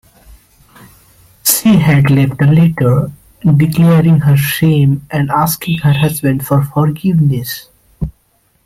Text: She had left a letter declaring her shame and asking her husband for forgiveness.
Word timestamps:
She 1.43 1.75
had 1.75 2.09
left 2.09 2.41
a 2.41 2.47
letter 2.47 3.11
declaring 3.55 4.21
her 4.21 4.35
shame 4.35 5.05
and 5.11 5.29
asking 5.29 5.77
her 5.77 5.93
husband 5.93 6.43
for 6.43 6.63
forgiveness. 6.63 7.69